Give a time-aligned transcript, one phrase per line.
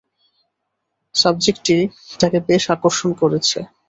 [1.15, 1.77] সাবজেক্টটি
[2.19, 3.57] তাঁকে বেশ আকর্ষণ করেছে।